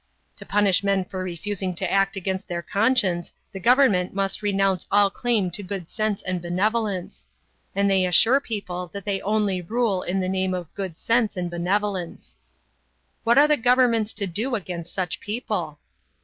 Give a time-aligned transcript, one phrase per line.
[0.37, 5.11] To punish men for refusing to act against their conscience the government must renounce all
[5.11, 7.27] claim to good sense and benevolence.
[7.75, 11.51] And they assure people that they only rule in the name of good sense and
[11.51, 12.37] benevolence.
[13.23, 15.77] What are governments to do against such people?